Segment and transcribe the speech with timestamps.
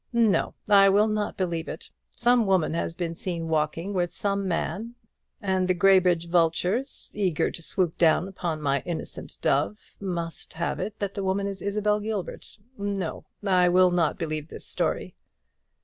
[0.13, 1.91] "No; I will not believe it.
[2.15, 4.95] Some woman has been seen walking with some man;
[5.39, 10.79] and the Graybridge vultures, eager to swoop down upon my poor innocent dove, must have
[10.79, 12.57] it that the woman is Isabel Gilbert.
[12.79, 15.13] No; I will not believe this story."